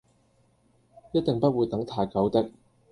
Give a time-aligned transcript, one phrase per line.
[1.11, 2.49] 一定不會等太久的